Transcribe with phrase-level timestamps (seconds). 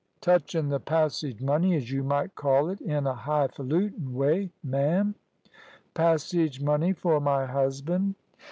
[0.19, 5.13] "Touchin' the passage money, as you might call it in a high falutin' way, ma'am?"
[5.93, 8.15] "Passage money for my husband?"